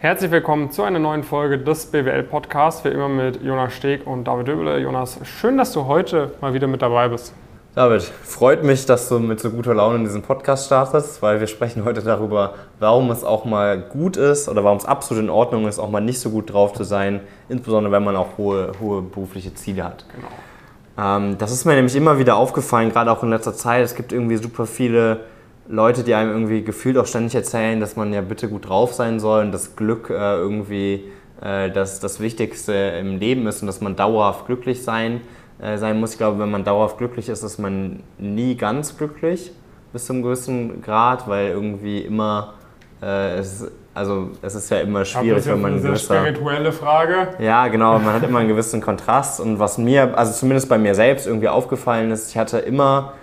Herzlich 0.00 0.30
willkommen 0.30 0.70
zu 0.70 0.84
einer 0.84 1.00
neuen 1.00 1.24
Folge 1.24 1.58
des 1.58 1.86
BWL 1.86 2.22
Podcasts, 2.22 2.84
wie 2.84 2.88
immer 2.90 3.08
mit 3.08 3.42
Jonas 3.42 3.72
Steg 3.72 4.06
und 4.06 4.28
David 4.28 4.46
Döbele. 4.46 4.78
Jonas, 4.78 5.18
schön, 5.24 5.58
dass 5.58 5.72
du 5.72 5.86
heute 5.86 6.34
mal 6.40 6.54
wieder 6.54 6.68
mit 6.68 6.82
dabei 6.82 7.08
bist. 7.08 7.34
David, 7.74 8.02
freut 8.02 8.62
mich, 8.62 8.86
dass 8.86 9.08
du 9.08 9.18
mit 9.18 9.40
so 9.40 9.50
guter 9.50 9.74
Laune 9.74 9.96
in 9.96 10.04
diesen 10.04 10.22
Podcast 10.22 10.66
startest, 10.66 11.20
weil 11.20 11.40
wir 11.40 11.48
sprechen 11.48 11.84
heute 11.84 12.00
darüber, 12.00 12.54
warum 12.78 13.10
es 13.10 13.24
auch 13.24 13.44
mal 13.44 13.76
gut 13.76 14.16
ist 14.16 14.48
oder 14.48 14.62
warum 14.62 14.78
es 14.78 14.84
absolut 14.84 15.24
in 15.24 15.30
Ordnung 15.30 15.66
ist, 15.66 15.80
auch 15.80 15.90
mal 15.90 16.00
nicht 16.00 16.20
so 16.20 16.30
gut 16.30 16.52
drauf 16.52 16.74
zu 16.74 16.84
sein, 16.84 17.18
insbesondere 17.48 17.90
wenn 17.90 18.04
man 18.04 18.14
auch 18.14 18.38
hohe, 18.38 18.70
hohe 18.80 19.02
berufliche 19.02 19.52
Ziele 19.54 19.82
hat. 19.82 20.04
Genau. 20.14 21.16
Ähm, 21.16 21.38
das 21.38 21.50
ist 21.50 21.64
mir 21.64 21.74
nämlich 21.74 21.96
immer 21.96 22.20
wieder 22.20 22.36
aufgefallen, 22.36 22.92
gerade 22.92 23.10
auch 23.10 23.24
in 23.24 23.30
letzter 23.30 23.52
Zeit. 23.52 23.82
Es 23.82 23.96
gibt 23.96 24.12
irgendwie 24.12 24.36
super 24.36 24.64
viele 24.64 25.22
Leute, 25.68 26.02
die 26.02 26.14
einem 26.14 26.30
irgendwie 26.30 26.62
gefühlt 26.62 26.96
auch 26.96 27.06
ständig 27.06 27.34
erzählen, 27.34 27.78
dass 27.78 27.94
man 27.94 28.12
ja 28.12 28.22
bitte 28.22 28.48
gut 28.48 28.68
drauf 28.68 28.94
sein 28.94 29.20
soll 29.20 29.44
und 29.44 29.52
dass 29.52 29.76
Glück 29.76 30.08
äh, 30.08 30.36
irgendwie 30.36 31.04
äh, 31.42 31.70
das, 31.70 32.00
das 32.00 32.20
Wichtigste 32.20 32.72
im 32.72 33.18
Leben 33.18 33.46
ist 33.46 33.60
und 33.60 33.66
dass 33.66 33.80
man 33.80 33.94
dauerhaft 33.94 34.46
glücklich 34.46 34.82
sein, 34.82 35.20
äh, 35.60 35.76
sein 35.76 36.00
muss. 36.00 36.12
Ich 36.12 36.18
glaube, 36.18 36.38
wenn 36.38 36.50
man 36.50 36.64
dauerhaft 36.64 36.96
glücklich 36.98 37.28
ist, 37.28 37.42
ist 37.42 37.58
man 37.58 38.02
nie 38.18 38.56
ganz 38.56 38.96
glücklich 38.96 39.52
bis 39.92 40.06
zum 40.06 40.22
gewissen 40.22 40.82
Grad, 40.82 41.28
weil 41.28 41.48
irgendwie 41.48 42.00
immer 42.00 42.54
äh, 43.02 43.36
es, 43.38 43.66
also 43.94 44.30
es 44.42 44.54
ist 44.54 44.70
ja 44.70 44.78
immer 44.78 45.04
schwierig, 45.04 45.46
wenn 45.46 45.60
man 45.60 45.72
eine 45.72 45.80
sehr 45.80 45.96
spirituelle 45.96 46.72
Frage. 46.72 47.28
Ja, 47.38 47.68
genau, 47.68 47.98
man 47.98 48.14
hat 48.14 48.22
immer 48.22 48.38
einen 48.38 48.48
gewissen 48.48 48.80
Kontrast 48.80 49.40
und 49.40 49.58
was 49.58 49.76
mir, 49.76 50.16
also 50.16 50.32
zumindest 50.32 50.68
bei 50.68 50.78
mir 50.78 50.94
selbst 50.94 51.26
irgendwie 51.26 51.48
aufgefallen 51.48 52.10
ist, 52.10 52.30
ich 52.30 52.38
hatte 52.38 52.58
immer 52.58 53.14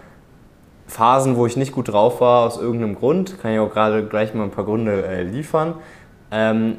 Phasen, 0.87 1.35
wo 1.35 1.45
ich 1.45 1.57
nicht 1.57 1.71
gut 1.71 1.89
drauf 1.89 2.21
war, 2.21 2.45
aus 2.45 2.59
irgendeinem 2.59 2.95
Grund, 2.95 3.39
kann 3.39 3.51
ich 3.51 3.59
auch 3.59 3.71
gerade 3.71 4.05
gleich 4.05 4.33
mal 4.33 4.43
ein 4.43 4.51
paar 4.51 4.65
Gründe 4.65 5.05
äh, 5.05 5.23
liefern. 5.23 5.75
Ähm, 6.31 6.77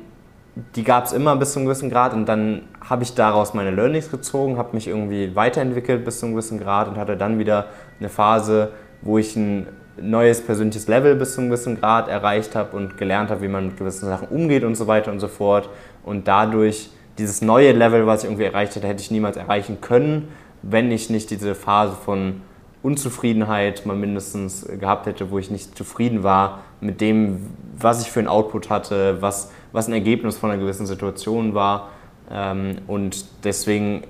die 0.74 0.84
gab 0.84 1.04
es 1.04 1.12
immer 1.12 1.36
bis 1.36 1.52
zu 1.52 1.58
einem 1.58 1.66
gewissen 1.66 1.90
Grad 1.90 2.14
und 2.14 2.26
dann 2.26 2.62
habe 2.80 3.02
ich 3.02 3.14
daraus 3.14 3.52
meine 3.52 3.70
Learnings 3.70 4.10
gezogen, 4.10 4.56
habe 4.56 4.74
mich 4.74 4.88
irgendwie 4.88 5.36
weiterentwickelt 5.36 6.04
bis 6.04 6.20
zu 6.20 6.26
einem 6.26 6.34
gewissen 6.34 6.58
Grad 6.58 6.88
und 6.88 6.96
hatte 6.96 7.16
dann 7.16 7.38
wieder 7.38 7.66
eine 7.98 8.08
Phase, 8.08 8.70
wo 9.02 9.18
ich 9.18 9.36
ein 9.36 9.66
neues 10.00 10.40
persönliches 10.40 10.88
Level 10.88 11.14
bis 11.14 11.34
zu 11.34 11.40
einem 11.40 11.50
gewissen 11.50 11.78
Grad 11.78 12.08
erreicht 12.08 12.54
habe 12.54 12.76
und 12.76 12.96
gelernt 12.96 13.30
habe, 13.30 13.42
wie 13.42 13.48
man 13.48 13.66
mit 13.66 13.76
gewissen 13.76 14.06
Sachen 14.06 14.28
umgeht 14.28 14.64
und 14.64 14.76
so 14.76 14.86
weiter 14.86 15.10
und 15.10 15.20
so 15.20 15.28
fort. 15.28 15.68
Und 16.04 16.28
dadurch 16.28 16.90
dieses 17.18 17.42
neue 17.42 17.72
Level, 17.72 18.06
was 18.06 18.22
ich 18.22 18.30
irgendwie 18.30 18.44
erreicht 18.44 18.76
hätte, 18.76 18.86
hätte 18.86 19.02
ich 19.02 19.10
niemals 19.10 19.36
erreichen 19.36 19.80
können, 19.80 20.28
wenn 20.62 20.90
ich 20.90 21.10
nicht 21.10 21.30
diese 21.30 21.54
Phase 21.54 21.96
von 22.04 22.42
Unzufriedenheit 22.82 23.86
mal 23.86 23.96
mindestens 23.96 24.66
gehabt 24.78 25.06
hätte, 25.06 25.30
wo 25.30 25.38
ich 25.38 25.50
nicht 25.50 25.76
zufrieden 25.76 26.22
war 26.22 26.60
mit 26.80 27.00
dem, 27.00 27.50
was 27.78 28.02
ich 28.02 28.10
für 28.10 28.20
ein 28.20 28.28
Output 28.28 28.70
hatte, 28.70 29.20
was, 29.20 29.50
was 29.72 29.88
ein 29.88 29.92
Ergebnis 29.92 30.36
von 30.36 30.50
einer 30.50 30.60
gewissen 30.60 30.86
Situation 30.86 31.54
war. 31.54 31.88
Ähm, 32.30 32.78
und 32.86 33.24
deswegen 33.44 34.04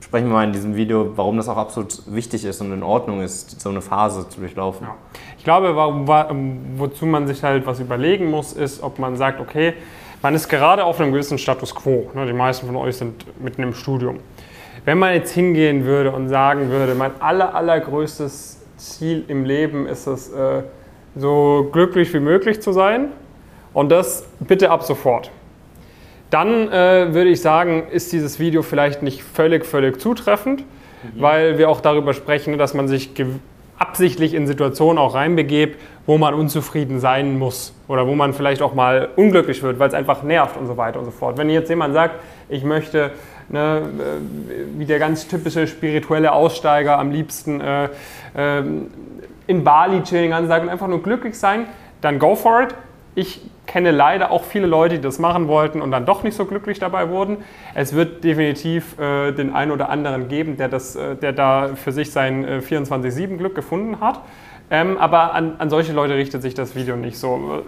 sprechen 0.00 0.28
wir 0.28 0.34
mal 0.34 0.44
in 0.44 0.52
diesem 0.52 0.76
Video, 0.76 1.16
warum 1.16 1.36
das 1.36 1.48
auch 1.48 1.56
absolut 1.56 2.02
wichtig 2.06 2.44
ist 2.44 2.60
und 2.60 2.72
in 2.72 2.82
Ordnung 2.82 3.20
ist, 3.20 3.60
so 3.60 3.68
eine 3.68 3.82
Phase 3.82 4.28
zu 4.28 4.40
durchlaufen. 4.40 4.86
Ja. 4.86 4.94
Ich 5.36 5.44
glaube, 5.44 5.74
wozu 6.76 7.06
man 7.06 7.26
sich 7.26 7.42
halt 7.42 7.66
was 7.66 7.80
überlegen 7.80 8.30
muss, 8.30 8.52
ist, 8.52 8.82
ob 8.82 8.98
man 8.98 9.16
sagt, 9.16 9.40
okay, 9.40 9.74
man 10.22 10.34
ist 10.34 10.48
gerade 10.48 10.84
auf 10.84 11.00
einem 11.00 11.12
gewissen 11.12 11.38
Status 11.38 11.74
quo. 11.74 12.10
Ne, 12.14 12.26
die 12.26 12.32
meisten 12.32 12.66
von 12.66 12.76
euch 12.76 12.96
sind 12.96 13.24
mitten 13.40 13.62
im 13.62 13.74
Studium. 13.74 14.18
Wenn 14.84 14.98
man 14.98 15.14
jetzt 15.14 15.32
hingehen 15.32 15.84
würde 15.84 16.12
und 16.12 16.28
sagen 16.28 16.70
würde, 16.70 16.94
mein 16.94 17.12
aller, 17.20 17.54
allergrößtes 17.54 18.60
Ziel 18.76 19.24
im 19.28 19.44
Leben 19.44 19.86
ist 19.86 20.06
es, 20.06 20.30
äh, 20.32 20.62
so 21.16 21.68
glücklich 21.72 22.12
wie 22.14 22.20
möglich 22.20 22.62
zu 22.62 22.72
sein 22.72 23.08
und 23.72 23.90
das 23.90 24.24
bitte 24.40 24.70
ab 24.70 24.82
sofort. 24.82 25.30
Dann 26.30 26.68
äh, 26.68 27.14
würde 27.14 27.30
ich 27.30 27.40
sagen, 27.40 27.84
ist 27.90 28.12
dieses 28.12 28.38
Video 28.38 28.62
vielleicht 28.62 29.02
nicht 29.02 29.22
völlig, 29.22 29.64
völlig 29.64 30.00
zutreffend, 30.00 30.60
mhm. 30.60 31.20
weil 31.20 31.58
wir 31.58 31.68
auch 31.70 31.80
darüber 31.80 32.12
sprechen, 32.12 32.58
dass 32.58 32.74
man 32.74 32.86
sich 32.86 33.10
absichtlich 33.78 34.34
in 34.34 34.46
Situationen 34.46 34.98
auch 34.98 35.14
reinbegebt, 35.14 35.80
wo 36.08 36.16
man 36.16 36.32
unzufrieden 36.32 37.00
sein 37.00 37.38
muss 37.38 37.74
oder 37.86 38.06
wo 38.06 38.14
man 38.14 38.32
vielleicht 38.32 38.62
auch 38.62 38.72
mal 38.72 39.10
unglücklich 39.16 39.62
wird, 39.62 39.78
weil 39.78 39.88
es 39.88 39.94
einfach 39.94 40.22
nervt 40.22 40.56
und 40.56 40.66
so 40.66 40.78
weiter 40.78 40.98
und 40.98 41.04
so 41.04 41.10
fort. 41.10 41.36
Wenn 41.36 41.50
jetzt 41.50 41.68
jemand 41.68 41.92
sagt, 41.92 42.14
ich 42.48 42.64
möchte 42.64 43.10
ne, 43.50 43.82
äh, 43.82 44.78
wie 44.78 44.86
der 44.86 44.98
ganz 45.00 45.28
typische 45.28 45.66
spirituelle 45.66 46.32
Aussteiger 46.32 46.98
am 46.98 47.10
liebsten 47.10 47.60
äh, 47.60 47.90
äh, 48.34 48.62
in 49.48 49.64
Bali 49.64 50.02
chillen 50.02 50.22
den 50.22 50.30
ganzen 50.30 50.50
und 50.62 50.70
einfach 50.70 50.88
nur 50.88 51.02
glücklich 51.02 51.38
sein, 51.38 51.66
dann 52.00 52.18
go 52.18 52.34
for 52.34 52.62
it. 52.62 52.74
Ich 53.14 53.42
kenne 53.66 53.90
leider 53.90 54.30
auch 54.30 54.44
viele 54.44 54.66
Leute, 54.66 54.94
die 54.94 55.02
das 55.02 55.18
machen 55.18 55.46
wollten 55.46 55.82
und 55.82 55.90
dann 55.90 56.06
doch 56.06 56.22
nicht 56.22 56.36
so 56.36 56.46
glücklich 56.46 56.78
dabei 56.78 57.10
wurden. 57.10 57.36
Es 57.74 57.92
wird 57.92 58.24
definitiv 58.24 58.98
äh, 58.98 59.32
den 59.32 59.54
einen 59.54 59.72
oder 59.72 59.90
anderen 59.90 60.28
geben, 60.28 60.56
der, 60.56 60.70
das, 60.70 60.96
äh, 60.96 61.16
der 61.16 61.34
da 61.34 61.68
für 61.74 61.92
sich 61.92 62.12
sein 62.12 62.48
äh, 62.48 62.62
24-7-Glück 62.66 63.54
gefunden 63.54 64.00
hat. 64.00 64.22
Ähm, 64.70 64.98
aber 64.98 65.34
an, 65.34 65.56
an, 65.58 65.70
solche 65.70 65.92
Leute 65.92 66.14
richtet 66.14 66.42
sich 66.42 66.54
das 66.54 66.74
Video 66.74 66.96
nicht 66.96 67.18
so, 67.18 67.62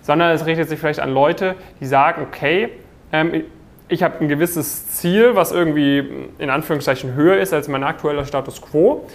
sondern 0.00 0.30
es 0.30 0.46
richtet 0.46 0.68
sich 0.68 0.78
vielleicht 0.78 1.00
an 1.00 1.12
Leute, 1.12 1.54
die 1.80 1.86
sagen, 1.86 2.22
okay, 2.22 2.70
ähm, 3.12 3.44
ich 3.88 4.02
habe 4.02 4.18
ein 4.20 4.28
gewisses 4.28 4.88
Ziel, 4.88 5.36
was 5.36 5.52
irgendwie 5.52 6.28
in 6.38 6.50
Anführungszeichen 6.50 7.14
höher 7.14 7.36
ist 7.38 7.52
als 7.52 7.68
mein 7.68 7.84
aktueller 7.84 8.24
Status 8.24 8.60
quo. 8.60 9.06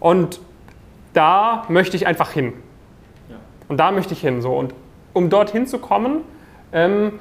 Und 0.00 0.40
da 1.12 1.64
möchte 1.68 1.96
ich 1.96 2.06
einfach 2.06 2.30
hin. 2.30 2.54
Ja. 3.28 3.36
Und 3.68 3.78
da 3.78 3.90
möchte 3.90 4.14
ich 4.14 4.20
hin. 4.20 4.40
So. 4.40 4.54
Und 4.54 4.74
um 5.12 5.30
dorthin 5.30 5.66
zu 5.66 5.78
kommen, 5.78 6.22
ähm, 6.72 7.14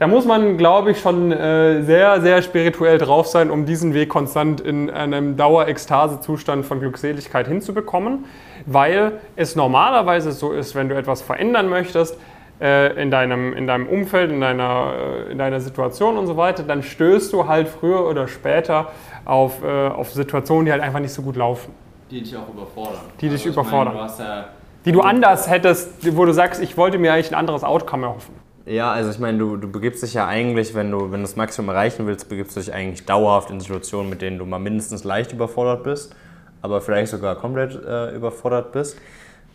da 0.00 0.06
muss 0.06 0.24
man, 0.24 0.56
glaube 0.56 0.92
ich, 0.92 1.00
schon 1.00 1.30
äh, 1.30 1.82
sehr, 1.82 2.22
sehr 2.22 2.40
spirituell 2.40 2.96
drauf 2.96 3.26
sein, 3.26 3.50
um 3.50 3.66
diesen 3.66 3.92
Weg 3.92 4.08
konstant 4.08 4.62
in 4.62 4.88
einem 4.88 5.36
Dauerekstase-Zustand 5.36 6.64
von 6.64 6.80
Glückseligkeit 6.80 7.46
hinzubekommen, 7.46 8.24
weil 8.64 9.20
es 9.36 9.56
normalerweise 9.56 10.32
so 10.32 10.52
ist, 10.52 10.74
wenn 10.74 10.88
du 10.88 10.96
etwas 10.96 11.20
verändern 11.20 11.68
möchtest, 11.68 12.16
äh, 12.62 12.98
in, 13.00 13.10
deinem, 13.10 13.52
in 13.52 13.66
deinem 13.66 13.88
Umfeld, 13.88 14.32
in 14.32 14.40
deiner, 14.40 14.94
äh, 15.28 15.32
in 15.32 15.36
deiner 15.36 15.60
Situation 15.60 16.16
und 16.16 16.26
so 16.26 16.38
weiter, 16.38 16.62
dann 16.62 16.82
stößt 16.82 17.30
du 17.34 17.46
halt 17.46 17.68
früher 17.68 18.06
oder 18.06 18.26
später 18.26 18.92
auf, 19.26 19.62
äh, 19.62 19.88
auf 19.88 20.10
Situationen, 20.12 20.64
die 20.64 20.72
halt 20.72 20.82
einfach 20.82 21.00
nicht 21.00 21.12
so 21.12 21.20
gut 21.20 21.36
laufen. 21.36 21.74
Die 22.10 22.22
dich 22.22 22.34
auch 22.34 22.48
überfordern. 22.48 23.00
Die 23.20 23.28
dich 23.28 23.46
also 23.46 23.60
überfordern. 23.60 23.94
Meine, 23.94 24.12
du 24.16 24.22
ja 24.22 24.44
die 24.86 24.92
du 24.92 25.02
anders 25.02 25.50
hättest, 25.50 26.16
wo 26.16 26.24
du 26.24 26.32
sagst, 26.32 26.62
ich 26.62 26.78
wollte 26.78 26.96
mir 26.96 27.12
eigentlich 27.12 27.32
ein 27.32 27.38
anderes 27.38 27.64
Outcome 27.64 28.06
erhoffen. 28.06 28.34
Ja, 28.70 28.92
also 28.92 29.10
ich 29.10 29.18
meine, 29.18 29.36
du, 29.36 29.56
du 29.56 29.68
begibst 29.68 30.00
dich 30.04 30.14
ja 30.14 30.28
eigentlich, 30.28 30.76
wenn 30.76 30.92
du, 30.92 31.10
wenn 31.10 31.18
du 31.18 31.22
das 31.22 31.34
Maximum 31.34 31.70
erreichen 31.70 32.06
willst, 32.06 32.28
begibst 32.28 32.54
du 32.54 32.60
dich 32.60 32.72
eigentlich 32.72 33.04
dauerhaft 33.04 33.50
in 33.50 33.58
Situationen, 33.58 34.08
mit 34.08 34.22
denen 34.22 34.38
du 34.38 34.46
mal 34.46 34.60
mindestens 34.60 35.02
leicht 35.02 35.32
überfordert 35.32 35.82
bist, 35.82 36.14
aber 36.62 36.80
vielleicht 36.80 37.10
sogar 37.10 37.34
komplett 37.34 37.74
äh, 37.84 38.14
überfordert 38.14 38.70
bist. 38.70 38.96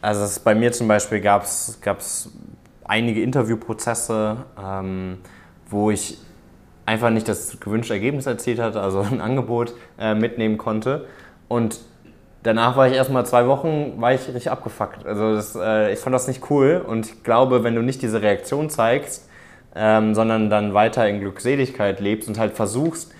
Also 0.01 0.41
bei 0.43 0.53
mir 0.53 0.73
zum 0.73 0.89
Beispiel 0.89 1.21
gab 1.21 1.43
es 1.43 2.29
einige 2.83 3.23
Interviewprozesse, 3.23 4.35
ähm, 4.61 5.19
wo 5.69 5.91
ich 5.91 6.17
einfach 6.85 7.09
nicht 7.09 7.29
das 7.29 7.57
gewünschte 7.61 7.93
Ergebnis 7.93 8.25
erzielt 8.25 8.59
hatte, 8.59 8.81
also 8.81 8.99
ein 9.11 9.21
Angebot 9.21 9.75
äh, 9.97 10.13
mitnehmen 10.13 10.57
konnte. 10.57 11.07
Und 11.47 11.79
danach 12.45 12.77
war 12.77 12.87
ich 12.87 12.93
erstmal 12.93 13.25
zwei 13.25 13.47
Wochen, 13.47 13.99
war 13.99 14.13
ich 14.13 14.27
richtig 14.27 14.51
abgefuckt. 14.51 15.05
Also 15.05 15.35
das, 15.35 15.55
äh, 15.55 15.93
ich 15.93 15.99
fand 15.99 16.13
das 16.13 16.27
nicht 16.27 16.49
cool 16.49 16.83
und 16.87 17.07
ich 17.07 17.23
glaube, 17.23 17.63
wenn 17.63 17.75
du 17.75 17.81
nicht 17.81 18.01
diese 18.01 18.21
Reaktion 18.21 18.69
zeigst, 18.69 19.27
ähm, 19.75 20.15
sondern 20.15 20.49
dann 20.49 20.73
weiter 20.73 21.07
in 21.07 21.19
Glückseligkeit 21.19 21.99
lebst 21.99 22.29
und 22.29 22.39
halt 22.39 22.53
versuchst, 22.53 23.13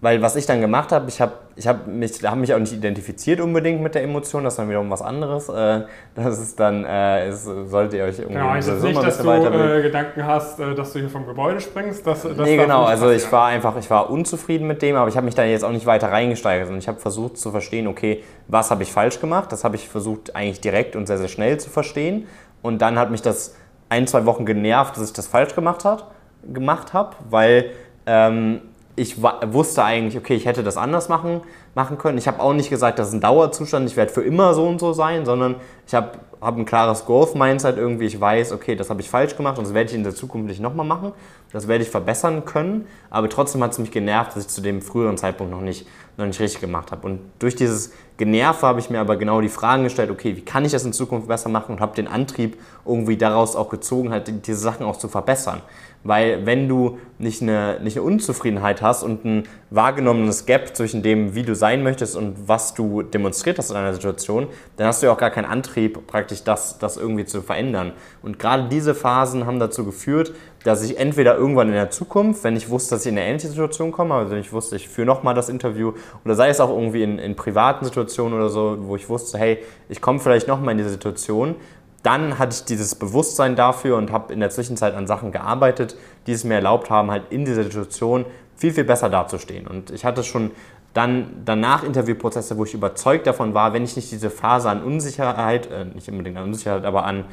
weil 0.00 0.22
was 0.22 0.36
ich 0.36 0.46
dann 0.46 0.60
gemacht 0.60 0.92
habe, 0.92 1.08
ich 1.08 1.20
habe 1.20 1.32
ich 1.56 1.66
hab 1.66 1.88
mich, 1.88 2.22
hab 2.22 2.36
mich 2.36 2.54
auch 2.54 2.58
nicht 2.58 2.72
identifiziert 2.72 3.40
unbedingt 3.40 3.82
mit 3.82 3.96
der 3.96 4.04
Emotion, 4.04 4.44
das 4.44 4.52
ist 4.52 4.58
dann 4.58 4.68
wiederum 4.68 4.90
was 4.90 5.02
anderes. 5.02 5.48
Äh, 5.48 5.82
das 6.14 6.38
ist 6.38 6.60
dann, 6.60 6.84
äh, 6.84 7.28
ist, 7.30 7.44
solltet 7.44 7.94
ihr 7.94 8.04
euch 8.04 8.18
irgendwie 8.20 8.38
genau, 8.38 8.54
ich 8.56 8.64
jetzt 8.64 8.82
nicht, 8.84 9.02
dass 9.02 9.18
du 9.18 9.28
äh, 9.28 9.82
Gedanken 9.82 10.24
hast, 10.24 10.60
äh, 10.60 10.74
dass 10.76 10.92
du 10.92 11.00
hier 11.00 11.10
vom 11.10 11.26
Gebäude 11.26 11.60
springst. 11.60 12.06
Dass, 12.06 12.22
das 12.22 12.36
nee, 12.36 12.56
genau, 12.56 12.84
also 12.84 13.10
ich 13.10 13.30
war 13.32 13.46
einfach, 13.46 13.76
ich 13.76 13.90
war 13.90 14.08
unzufrieden 14.08 14.68
mit 14.68 14.82
dem, 14.82 14.94
aber 14.94 15.08
ich 15.08 15.16
habe 15.16 15.24
mich 15.24 15.34
da 15.34 15.42
jetzt 15.42 15.64
auch 15.64 15.72
nicht 15.72 15.86
weiter 15.86 16.12
reingesteigert 16.12 16.70
und 16.70 16.78
ich 16.78 16.86
habe 16.86 17.00
versucht 17.00 17.36
zu 17.36 17.50
verstehen, 17.50 17.88
okay, 17.88 18.22
was 18.46 18.70
habe 18.70 18.84
ich 18.84 18.92
falsch 18.92 19.18
gemacht? 19.18 19.50
Das 19.50 19.64
habe 19.64 19.74
ich 19.74 19.88
versucht 19.88 20.36
eigentlich 20.36 20.60
direkt 20.60 20.94
und 20.94 21.06
sehr, 21.06 21.18
sehr 21.18 21.28
schnell 21.28 21.58
zu 21.58 21.70
verstehen 21.70 22.28
und 22.62 22.80
dann 22.82 23.00
hat 23.00 23.10
mich 23.10 23.22
das 23.22 23.56
ein, 23.88 24.06
zwei 24.06 24.26
Wochen 24.26 24.46
genervt, 24.46 24.96
dass 24.96 25.04
ich 25.04 25.12
das 25.12 25.26
falsch 25.26 25.56
gemacht 25.56 25.84
habe, 25.84 26.04
gemacht 26.52 26.92
habe 26.92 27.16
weil 27.30 27.70
ähm, 28.06 28.60
ich 28.98 29.22
wusste 29.22 29.84
eigentlich, 29.84 30.16
okay, 30.16 30.34
ich 30.34 30.46
hätte 30.46 30.62
das 30.62 30.76
anders 30.76 31.08
machen, 31.08 31.40
machen 31.74 31.98
können. 31.98 32.18
Ich 32.18 32.26
habe 32.26 32.40
auch 32.40 32.52
nicht 32.52 32.68
gesagt, 32.70 32.98
das 32.98 33.08
ist 33.08 33.14
ein 33.14 33.20
Dauerzustand, 33.20 33.88
ich 33.88 33.96
werde 33.96 34.12
für 34.12 34.22
immer 34.22 34.54
so 34.54 34.66
und 34.66 34.80
so 34.80 34.92
sein, 34.92 35.24
sondern 35.24 35.56
ich 35.86 35.94
habe 35.94 36.18
hab 36.40 36.56
ein 36.56 36.64
klares 36.64 37.06
Growth-Mindset 37.06 37.76
irgendwie. 37.78 38.06
Ich 38.06 38.20
weiß, 38.20 38.52
okay, 38.52 38.74
das 38.76 38.90
habe 38.90 39.00
ich 39.00 39.08
falsch 39.08 39.36
gemacht 39.36 39.58
und 39.58 39.66
das 39.66 39.74
werde 39.74 39.90
ich 39.90 39.96
in 39.96 40.04
der 40.04 40.14
Zukunft 40.14 40.48
nicht 40.48 40.60
nochmal 40.60 40.86
machen. 40.86 41.12
Das 41.52 41.66
werde 41.66 41.82
ich 41.82 41.90
verbessern 41.90 42.44
können, 42.44 42.86
aber 43.08 43.28
trotzdem 43.28 43.62
hat 43.62 43.72
es 43.72 43.78
mich 43.78 43.90
genervt, 43.90 44.36
dass 44.36 44.44
ich 44.44 44.48
zu 44.48 44.60
dem 44.60 44.82
früheren 44.82 45.16
Zeitpunkt 45.16 45.50
noch 45.50 45.62
nicht, 45.62 45.86
noch 46.18 46.26
nicht 46.26 46.40
richtig 46.40 46.60
gemacht 46.60 46.92
habe. 46.92 47.06
Und 47.06 47.20
durch 47.38 47.56
dieses 47.56 47.92
Generve 48.18 48.66
habe 48.66 48.80
ich 48.80 48.90
mir 48.90 49.00
aber 49.00 49.16
genau 49.16 49.40
die 49.40 49.48
Fragen 49.48 49.84
gestellt, 49.84 50.10
okay, 50.10 50.36
wie 50.36 50.42
kann 50.42 50.64
ich 50.64 50.72
das 50.72 50.84
in 50.84 50.92
Zukunft 50.92 51.28
besser 51.28 51.48
machen 51.48 51.72
und 51.72 51.80
habe 51.80 51.94
den 51.94 52.06
Antrieb 52.06 52.58
irgendwie 52.84 53.16
daraus 53.16 53.56
auch 53.56 53.70
gezogen, 53.70 54.10
halt 54.10 54.46
diese 54.46 54.58
Sachen 54.58 54.84
auch 54.84 54.96
zu 54.96 55.08
verbessern. 55.08 55.62
Weil 56.04 56.44
wenn 56.44 56.68
du 56.68 56.98
nicht 57.18 57.42
eine, 57.42 57.80
nicht 57.82 57.96
eine 57.96 58.06
Unzufriedenheit 58.06 58.80
hast 58.82 59.02
und 59.02 59.24
ein 59.24 59.42
wahrgenommenes 59.70 60.46
Gap 60.46 60.76
zwischen 60.76 61.02
dem, 61.02 61.34
wie 61.34 61.42
du 61.42 61.54
sein 61.54 61.82
möchtest 61.82 62.16
und 62.16 62.48
was 62.48 62.74
du 62.74 63.02
demonstriert 63.02 63.58
hast 63.58 63.70
in 63.70 63.76
einer 63.76 63.92
Situation, 63.92 64.46
dann 64.76 64.86
hast 64.86 65.02
du 65.02 65.06
ja 65.06 65.12
auch 65.12 65.18
gar 65.18 65.30
keinen 65.30 65.46
Antrieb, 65.46 66.06
praktisch 66.06 66.44
das, 66.44 66.78
das 66.78 66.96
irgendwie 66.96 67.24
zu 67.24 67.42
verändern. 67.42 67.92
Und 68.22 68.38
gerade 68.38 68.68
diese 68.68 68.94
Phasen 68.94 69.46
haben 69.46 69.58
dazu 69.58 69.84
geführt, 69.84 70.32
dass 70.64 70.82
ich 70.82 70.98
entweder 70.98 71.36
irgendwann 71.36 71.68
in 71.68 71.74
der 71.74 71.90
Zukunft, 71.90 72.44
wenn 72.44 72.56
ich 72.56 72.68
wusste, 72.68 72.94
dass 72.94 73.06
ich 73.06 73.12
in 73.12 73.18
eine 73.18 73.26
ähnliche 73.26 73.48
Situation 73.48 73.92
komme, 73.92 74.14
also 74.14 74.32
wenn 74.32 74.40
ich 74.40 74.52
wusste, 74.52 74.76
ich 74.76 74.88
führe 74.88 75.06
nochmal 75.06 75.34
das 75.34 75.48
Interview, 75.48 75.92
oder 76.24 76.34
sei 76.34 76.48
es 76.48 76.60
auch 76.60 76.70
irgendwie 76.70 77.02
in, 77.02 77.18
in 77.18 77.36
privaten 77.36 77.84
Situationen 77.84 78.34
oder 78.38 78.48
so, 78.48 78.76
wo 78.80 78.96
ich 78.96 79.08
wusste, 79.08 79.38
hey, 79.38 79.58
ich 79.88 80.00
komme 80.00 80.18
vielleicht 80.18 80.48
nochmal 80.48 80.72
in 80.72 80.78
diese 80.78 80.90
Situation, 80.90 81.54
dann 82.02 82.38
hatte 82.38 82.54
ich 82.54 82.64
dieses 82.64 82.94
Bewusstsein 82.94 83.56
dafür 83.56 83.96
und 83.96 84.12
habe 84.12 84.32
in 84.32 84.40
der 84.40 84.50
Zwischenzeit 84.50 84.94
an 84.94 85.06
Sachen 85.06 85.32
gearbeitet, 85.32 85.96
die 86.26 86.32
es 86.32 86.44
mir 86.44 86.54
erlaubt 86.54 86.90
haben, 86.90 87.10
halt 87.10 87.24
in 87.30 87.44
dieser 87.44 87.64
Situation 87.64 88.24
viel, 88.56 88.72
viel 88.72 88.84
besser 88.84 89.08
dazustehen. 89.08 89.66
Und 89.66 89.90
ich 89.90 90.04
hatte 90.04 90.22
schon 90.22 90.52
dann 90.94 91.42
danach 91.44 91.84
Interviewprozesse, 91.84 92.56
wo 92.56 92.64
ich 92.64 92.74
überzeugt 92.74 93.26
davon 93.26 93.54
war, 93.54 93.72
wenn 93.72 93.84
ich 93.84 93.96
nicht 93.96 94.10
diese 94.10 94.30
Phase 94.30 94.70
an 94.70 94.82
Unsicherheit, 94.82 95.70
äh, 95.70 95.84
nicht 95.84 96.08
unbedingt 96.08 96.36
an 96.36 96.44
Unsicherheit, 96.44 96.84
aber 96.84 97.04
an, 97.04 97.24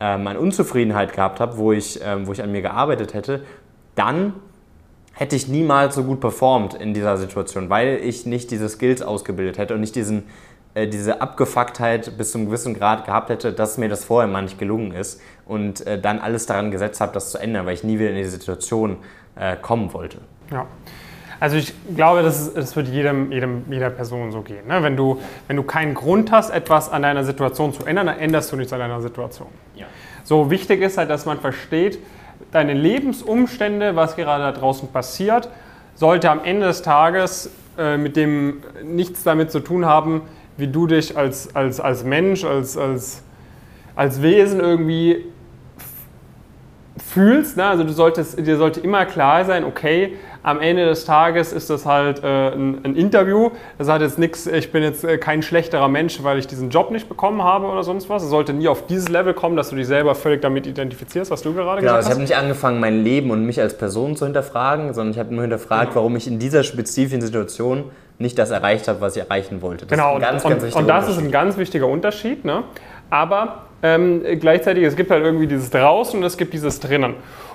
ähm, 0.00 0.26
an 0.26 0.36
Unzufriedenheit 0.36 1.12
gehabt 1.12 1.40
habe, 1.40 1.56
wo 1.58 1.72
ich, 1.72 2.00
ähm, 2.02 2.26
wo 2.26 2.32
ich 2.32 2.42
an 2.42 2.52
mir 2.52 2.62
gearbeitet 2.62 3.14
hätte, 3.14 3.44
dann 3.94 4.34
hätte 5.12 5.36
ich 5.36 5.48
niemals 5.48 5.94
so 5.96 6.04
gut 6.04 6.20
performt 6.20 6.74
in 6.74 6.94
dieser 6.94 7.16
Situation, 7.16 7.70
weil 7.70 8.00
ich 8.02 8.24
nicht 8.24 8.50
diese 8.50 8.68
Skills 8.68 9.02
ausgebildet 9.02 9.58
hätte 9.58 9.74
und 9.74 9.80
nicht 9.80 9.96
diesen, 9.96 10.24
diese 10.86 11.20
Abgefucktheit 11.20 12.16
bis 12.16 12.32
zu 12.32 12.38
einem 12.38 12.46
gewissen 12.46 12.74
Grad 12.74 13.04
gehabt 13.04 13.30
hätte, 13.30 13.52
dass 13.52 13.78
mir 13.78 13.88
das 13.88 14.04
vorher 14.04 14.28
mal 14.28 14.42
nicht 14.42 14.58
gelungen 14.58 14.92
ist 14.92 15.20
und 15.46 15.86
äh, 15.86 16.00
dann 16.00 16.20
alles 16.20 16.46
daran 16.46 16.70
gesetzt 16.70 17.00
habe, 17.00 17.12
das 17.12 17.30
zu 17.30 17.38
ändern, 17.38 17.66
weil 17.66 17.74
ich 17.74 17.84
nie 17.84 17.98
wieder 17.98 18.10
in 18.10 18.16
diese 18.16 18.30
Situation 18.30 18.98
äh, 19.36 19.56
kommen 19.56 19.92
wollte. 19.92 20.18
Ja. 20.50 20.66
Also 21.40 21.56
ich 21.56 21.72
glaube, 21.94 22.22
das, 22.22 22.40
ist, 22.40 22.56
das 22.56 22.74
wird 22.74 22.88
jedem, 22.88 23.30
jedem, 23.30 23.64
jeder 23.70 23.90
Person 23.90 24.32
so 24.32 24.42
gehen. 24.42 24.66
Ne? 24.66 24.82
Wenn, 24.82 24.96
du, 24.96 25.20
wenn 25.46 25.56
du 25.56 25.62
keinen 25.62 25.94
Grund 25.94 26.32
hast, 26.32 26.50
etwas 26.50 26.90
an 26.90 27.02
deiner 27.02 27.24
Situation 27.24 27.72
zu 27.72 27.84
ändern, 27.86 28.06
dann 28.08 28.18
änderst 28.18 28.50
du 28.50 28.56
nichts 28.56 28.72
an 28.72 28.80
deiner 28.80 29.00
Situation. 29.00 29.48
Ja. 29.76 29.86
So 30.24 30.50
wichtig 30.50 30.82
ist 30.82 30.98
halt, 30.98 31.10
dass 31.10 31.26
man 31.26 31.38
versteht, 31.38 31.98
deine 32.50 32.72
Lebensumstände, 32.72 33.94
was 33.94 34.16
gerade 34.16 34.42
da 34.44 34.52
draußen 34.52 34.88
passiert, 34.88 35.48
sollte 35.94 36.30
am 36.30 36.44
Ende 36.44 36.66
des 36.66 36.82
Tages 36.82 37.50
äh, 37.78 37.96
mit 37.96 38.16
dem 38.16 38.62
nichts 38.84 39.22
damit 39.22 39.52
zu 39.52 39.60
tun 39.60 39.86
haben, 39.86 40.22
wie 40.58 40.66
du 40.66 40.86
dich 40.86 41.16
als, 41.16 41.54
als, 41.54 41.80
als 41.80 42.04
Mensch, 42.04 42.44
als, 42.44 42.76
als, 42.76 43.22
als 43.94 44.20
Wesen 44.20 44.60
irgendwie 44.60 45.24
fühlst. 46.98 47.56
Ne? 47.56 47.64
Also 47.64 47.84
du 47.84 47.92
solltest, 47.92 48.44
dir 48.44 48.56
sollte 48.56 48.80
immer 48.80 49.06
klar 49.06 49.44
sein, 49.44 49.64
okay, 49.64 50.14
am 50.42 50.60
Ende 50.60 50.84
des 50.86 51.04
Tages 51.04 51.52
ist 51.52 51.68
das 51.70 51.84
halt 51.84 52.22
äh, 52.22 52.50
ein, 52.52 52.84
ein, 52.84 52.96
Interview. 52.96 53.50
Das 53.76 53.88
hat 53.88 54.00
jetzt 54.00 54.18
nichts, 54.18 54.46
ich 54.46 54.72
bin 54.72 54.82
jetzt 54.82 55.04
äh, 55.04 55.18
kein 55.18 55.42
schlechterer 55.42 55.88
Mensch, 55.88 56.22
weil 56.22 56.38
ich 56.38 56.46
diesen 56.46 56.70
Job 56.70 56.90
nicht 56.90 57.08
bekommen 57.08 57.42
habe 57.42 57.66
oder 57.66 57.82
sonst 57.82 58.08
was. 58.08 58.22
Es 58.22 58.30
sollte 58.30 58.52
nie 58.52 58.68
auf 58.68 58.86
dieses 58.86 59.08
Level 59.08 59.34
kommen, 59.34 59.56
dass 59.56 59.70
du 59.70 59.76
dich 59.76 59.86
selber 59.86 60.14
völlig 60.14 60.40
damit 60.42 60.66
identifizierst, 60.66 61.30
was 61.30 61.42
du 61.42 61.52
gerade 61.54 61.80
genau, 61.80 61.96
gesagt 61.96 61.98
hast. 61.98 62.06
Ich 62.06 62.10
habe 62.10 62.20
nicht 62.22 62.36
angefangen, 62.36 62.80
mein 62.80 63.04
Leben 63.04 63.30
und 63.30 63.44
mich 63.44 63.60
als 63.60 63.76
Person 63.76 64.16
zu 64.16 64.24
hinterfragen, 64.24 64.94
sondern 64.94 65.12
ich 65.12 65.18
habe 65.18 65.32
nur 65.32 65.42
hinterfragt, 65.42 65.90
genau. 65.90 65.96
warum 65.96 66.16
ich 66.16 66.26
in 66.26 66.38
dieser 66.38 66.62
spezifischen 66.62 67.20
Situation 67.20 67.84
nicht 68.18 68.38
das 68.38 68.50
erreicht 68.50 68.88
habe, 68.88 69.00
was 69.00 69.16
ich 69.16 69.22
erreichen 69.22 69.62
wollte. 69.62 69.86
Das 69.86 69.96
genau, 69.96 70.18
ganz, 70.18 70.44
und, 70.44 70.60
ganz 70.60 70.74
und 70.74 70.88
das 70.88 71.08
ist 71.08 71.18
ein 71.18 71.30
ganz 71.30 71.56
wichtiger 71.56 71.86
Unterschied. 71.86 72.44
Ne? 72.44 72.64
Aber 73.10 73.66
ähm, 73.82 74.22
gleichzeitig, 74.40 74.84
es 74.84 74.96
gibt 74.96 75.10
halt 75.10 75.24
irgendwie 75.24 75.46
dieses 75.46 75.70
draußen 75.70 76.18
und 76.18 76.26
es 76.26 76.36
gibt 76.36 76.52
dieses 76.52 76.80
drinnen. 76.80 77.14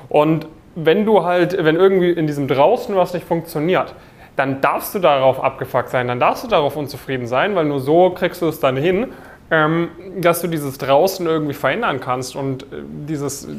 Und 0.10 0.48
wenn 0.76 1.06
du 1.06 1.24
halt, 1.24 1.58
wenn 1.64 1.76
irgendwie 1.76 2.12
in 2.12 2.28
diesem 2.28 2.48
draußen 2.48 2.96
was 2.96 3.14
nicht 3.14 3.28
funktioniert, 3.28 3.94
dann 4.36 4.62
darfst 4.62 4.96
du 4.96 5.00
darauf 5.00 5.44
abgefuckt 5.44 5.90
sein, 5.90 6.08
dann 6.08 6.20
darfst 6.20 6.44
du 6.44 6.48
darauf 6.48 6.76
unzufrieden 6.76 7.28
sein, 7.28 7.56
weil 7.56 7.66
nur 7.66 7.80
so 7.80 8.10
kriegst 8.10 8.42
du 8.42 8.48
es 8.48 8.60
dann 8.60 8.78
hin, 8.78 9.08
ähm, 9.52 9.90
dass 10.20 10.42
du 10.42 10.48
dieses 10.48 10.78
draußen 10.80 11.28
irgendwie 11.28 11.54
verändern 11.54 12.00
kannst 12.00 12.36
und 12.36 12.64
äh, 12.64 12.66
dieses 13.08 13.46
äh, 13.46 13.50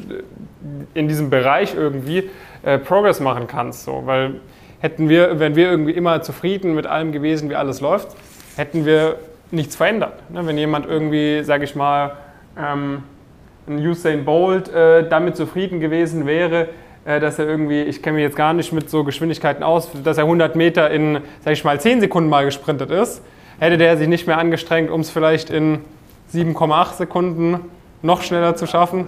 in 0.93 1.07
diesem 1.07 1.29
Bereich 1.29 1.75
irgendwie 1.75 2.29
äh, 2.63 2.77
Progress 2.79 3.19
machen 3.19 3.47
kannst. 3.47 3.85
So. 3.85 4.01
Weil 4.05 4.41
hätten 4.79 5.09
wir, 5.09 5.39
wenn 5.39 5.55
wir 5.55 5.69
irgendwie 5.69 5.91
immer 5.91 6.21
zufrieden 6.21 6.75
mit 6.75 6.87
allem 6.87 7.11
gewesen, 7.11 7.49
wie 7.49 7.55
alles 7.55 7.81
läuft, 7.81 8.15
hätten 8.55 8.85
wir 8.85 9.17
nichts 9.51 9.75
verändert. 9.75 10.29
Ne? 10.29 10.45
Wenn 10.45 10.57
jemand 10.57 10.85
irgendwie, 10.85 11.43
sage 11.43 11.63
ich 11.63 11.75
mal, 11.75 12.17
ähm, 12.57 13.03
ein 13.67 13.79
Usain 13.79 14.25
Bolt 14.25 14.69
äh, 14.69 15.07
damit 15.07 15.35
zufrieden 15.35 15.79
gewesen 15.79 16.25
wäre, 16.25 16.69
äh, 17.05 17.19
dass 17.19 17.39
er 17.39 17.47
irgendwie, 17.47 17.81
ich 17.81 18.01
kenne 18.01 18.15
mich 18.15 18.23
jetzt 18.23 18.35
gar 18.35 18.53
nicht 18.53 18.71
mit 18.73 18.89
so 18.89 19.03
Geschwindigkeiten 19.03 19.63
aus, 19.63 19.89
dass 20.03 20.17
er 20.17 20.25
100 20.25 20.55
Meter 20.55 20.89
in, 20.91 21.19
sag 21.43 21.53
ich 21.53 21.63
mal, 21.63 21.79
10 21.79 22.01
Sekunden 22.01 22.29
mal 22.29 22.45
gesprintet 22.45 22.91
ist, 22.91 23.21
hätte 23.59 23.77
der 23.77 23.97
sich 23.97 24.07
nicht 24.07 24.27
mehr 24.27 24.37
angestrengt, 24.37 24.91
um 24.91 25.01
es 25.01 25.09
vielleicht 25.09 25.49
in 25.49 25.79
7,8 26.33 26.95
Sekunden 26.95 27.59
noch 28.01 28.21
schneller 28.21 28.55
zu 28.55 28.67
schaffen. 28.67 29.07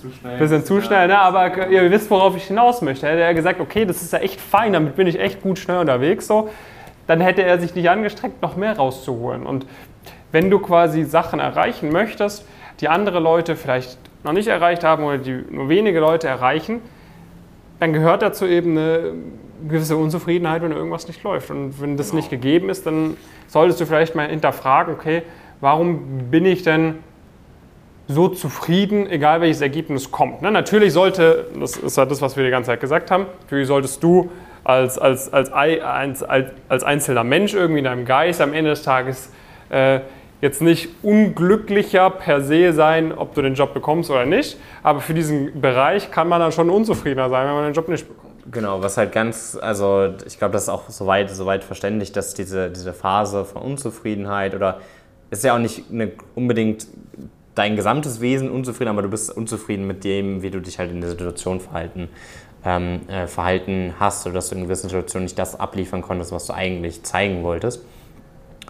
Zu 0.00 0.10
schnell. 0.10 0.38
Bisschen 0.38 0.64
zu 0.64 0.80
schnell, 0.80 1.08
ne? 1.08 1.18
aber 1.18 1.68
ihr 1.68 1.90
wisst, 1.90 2.10
worauf 2.10 2.36
ich 2.36 2.44
hinaus 2.44 2.80
möchte. 2.80 3.06
Hätte 3.06 3.20
er 3.20 3.34
gesagt, 3.34 3.60
okay, 3.60 3.84
das 3.84 4.00
ist 4.00 4.12
ja 4.12 4.20
echt 4.20 4.40
fein, 4.40 4.72
damit 4.72 4.96
bin 4.96 5.06
ich 5.06 5.20
echt 5.20 5.42
gut 5.42 5.58
schnell 5.58 5.78
unterwegs, 5.78 6.26
so, 6.26 6.48
dann 7.06 7.20
hätte 7.20 7.42
er 7.42 7.58
sich 7.58 7.74
nicht 7.74 7.90
angestrengt, 7.90 8.40
noch 8.40 8.56
mehr 8.56 8.76
rauszuholen. 8.76 9.44
Und 9.44 9.66
wenn 10.32 10.50
du 10.50 10.58
quasi 10.58 11.04
Sachen 11.04 11.40
erreichen 11.40 11.92
möchtest, 11.92 12.46
die 12.80 12.88
andere 12.88 13.20
Leute 13.20 13.56
vielleicht 13.56 13.98
noch 14.24 14.32
nicht 14.32 14.48
erreicht 14.48 14.84
haben 14.84 15.04
oder 15.04 15.18
die 15.18 15.44
nur 15.50 15.68
wenige 15.68 16.00
Leute 16.00 16.28
erreichen, 16.28 16.80
dann 17.78 17.92
gehört 17.92 18.22
dazu 18.22 18.46
eben 18.46 18.78
eine 18.78 19.12
gewisse 19.68 19.96
Unzufriedenheit, 19.96 20.62
wenn 20.62 20.72
irgendwas 20.72 21.08
nicht 21.08 21.22
läuft. 21.22 21.50
Und 21.50 21.80
wenn 21.80 21.96
das 21.96 22.10
genau. 22.10 22.20
nicht 22.20 22.30
gegeben 22.30 22.70
ist, 22.70 22.86
dann 22.86 23.16
solltest 23.48 23.80
du 23.80 23.86
vielleicht 23.86 24.14
mal 24.14 24.28
hinterfragen, 24.28 24.94
okay, 24.94 25.22
warum 25.60 26.30
bin 26.30 26.46
ich 26.46 26.62
denn 26.62 26.96
so 28.10 28.28
zufrieden, 28.28 29.08
egal 29.08 29.40
welches 29.40 29.60
Ergebnis 29.60 30.10
kommt. 30.10 30.42
Ne? 30.42 30.50
Natürlich 30.50 30.92
sollte, 30.92 31.46
das 31.58 31.76
ist 31.76 31.96
ja 31.96 32.04
das, 32.04 32.20
was 32.20 32.36
wir 32.36 32.44
die 32.44 32.50
ganze 32.50 32.68
Zeit 32.68 32.80
gesagt 32.80 33.10
haben, 33.10 33.26
natürlich 33.42 33.68
solltest 33.68 34.02
du 34.02 34.30
als, 34.64 34.98
als, 34.98 35.32
als, 35.32 35.50
als, 35.52 36.22
als 36.68 36.84
einzelner 36.84 37.24
Mensch 37.24 37.54
irgendwie 37.54 37.78
in 37.78 37.84
deinem 37.84 38.04
Geist 38.04 38.40
am 38.40 38.52
Ende 38.52 38.70
des 38.70 38.82
Tages 38.82 39.30
äh, 39.70 40.00
jetzt 40.40 40.62
nicht 40.62 40.88
unglücklicher 41.02 42.10
per 42.10 42.40
se 42.40 42.72
sein, 42.72 43.12
ob 43.12 43.34
du 43.34 43.42
den 43.42 43.54
Job 43.54 43.74
bekommst 43.74 44.10
oder 44.10 44.26
nicht. 44.26 44.58
Aber 44.82 45.00
für 45.00 45.14
diesen 45.14 45.60
Bereich 45.60 46.10
kann 46.10 46.28
man 46.28 46.40
dann 46.40 46.52
schon 46.52 46.70
unzufriedener 46.70 47.28
sein, 47.28 47.46
wenn 47.46 47.54
man 47.54 47.64
den 47.64 47.74
Job 47.74 47.88
nicht 47.88 48.08
bekommt. 48.08 48.30
Genau, 48.50 48.82
was 48.82 48.96
halt 48.96 49.12
ganz, 49.12 49.56
also 49.60 50.14
ich 50.26 50.38
glaube, 50.38 50.52
das 50.52 50.64
ist 50.64 50.68
auch 50.70 50.88
soweit, 50.88 51.30
soweit 51.30 51.62
verständlich, 51.62 52.12
dass 52.12 52.34
diese, 52.34 52.70
diese 52.70 52.92
Phase 52.92 53.44
von 53.44 53.62
Unzufriedenheit 53.62 54.54
oder 54.54 54.80
ist 55.30 55.44
ja 55.44 55.54
auch 55.54 55.58
nicht 55.58 55.84
eine, 55.90 56.10
unbedingt 56.34 56.86
dein 57.54 57.76
gesamtes 57.76 58.20
Wesen 58.20 58.50
unzufrieden, 58.50 58.90
aber 58.90 59.02
du 59.02 59.08
bist 59.08 59.34
unzufrieden 59.34 59.86
mit 59.86 60.04
dem, 60.04 60.42
wie 60.42 60.50
du 60.50 60.60
dich 60.60 60.78
halt 60.78 60.90
in 60.90 61.00
der 61.00 61.10
Situation 61.10 61.60
verhalten, 61.60 62.08
ähm, 62.64 63.08
äh, 63.08 63.26
verhalten 63.26 63.94
hast 63.98 64.26
oder 64.26 64.36
dass 64.36 64.50
du 64.50 64.56
in 64.56 64.62
gewissen 64.62 64.88
Situationen 64.88 65.24
nicht 65.24 65.38
das 65.38 65.58
abliefern 65.58 66.02
konntest, 66.02 66.32
was 66.32 66.46
du 66.46 66.52
eigentlich 66.52 67.02
zeigen 67.02 67.42
wolltest. 67.42 67.82